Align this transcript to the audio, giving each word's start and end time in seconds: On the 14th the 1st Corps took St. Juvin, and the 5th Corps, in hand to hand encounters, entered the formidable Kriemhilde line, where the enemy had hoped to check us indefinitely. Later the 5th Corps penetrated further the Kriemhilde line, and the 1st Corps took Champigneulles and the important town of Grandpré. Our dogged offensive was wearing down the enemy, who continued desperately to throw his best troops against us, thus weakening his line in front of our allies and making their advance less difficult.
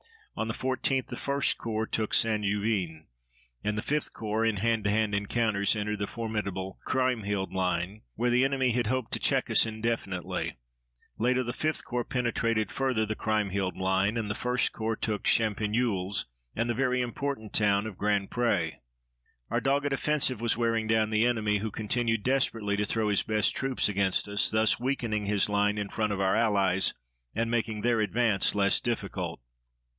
On 0.35 0.47
the 0.47 0.53
14th 0.55 1.07
the 1.09 1.15
1st 1.15 1.57
Corps 1.57 1.85
took 1.85 2.15
St. 2.15 2.43
Juvin, 2.43 3.05
and 3.63 3.77
the 3.77 3.81
5th 3.83 4.13
Corps, 4.13 4.43
in 4.45 4.55
hand 4.55 4.83
to 4.85 4.89
hand 4.89 5.13
encounters, 5.13 5.75
entered 5.75 5.99
the 5.99 6.07
formidable 6.07 6.79
Kriemhilde 6.87 7.53
line, 7.53 8.01
where 8.15 8.31
the 8.31 8.43
enemy 8.43 8.71
had 8.71 8.87
hoped 8.87 9.11
to 9.11 9.19
check 9.19 9.51
us 9.51 9.67
indefinitely. 9.67 10.57
Later 11.19 11.43
the 11.43 11.51
5th 11.51 11.83
Corps 11.83 12.05
penetrated 12.05 12.71
further 12.71 13.05
the 13.05 13.15
Kriemhilde 13.15 13.77
line, 13.77 14.17
and 14.17 14.27
the 14.27 14.33
1st 14.33 14.71
Corps 14.71 14.95
took 14.95 15.25
Champigneulles 15.27 16.25
and 16.55 16.67
the 16.67 16.81
important 17.01 17.53
town 17.53 17.85
of 17.85 17.97
Grandpré. 17.97 18.77
Our 19.51 19.61
dogged 19.61 19.93
offensive 19.93 20.41
was 20.41 20.57
wearing 20.57 20.87
down 20.87 21.11
the 21.11 21.27
enemy, 21.27 21.57
who 21.59 21.69
continued 21.69 22.23
desperately 22.23 22.75
to 22.77 22.85
throw 22.85 23.09
his 23.09 23.21
best 23.21 23.55
troops 23.55 23.87
against 23.87 24.27
us, 24.27 24.49
thus 24.49 24.79
weakening 24.79 25.27
his 25.27 25.49
line 25.49 25.77
in 25.77 25.89
front 25.89 26.13
of 26.13 26.21
our 26.21 26.35
allies 26.35 26.95
and 27.35 27.51
making 27.51 27.81
their 27.81 27.99
advance 28.01 28.55
less 28.55 28.79
difficult. 28.79 29.39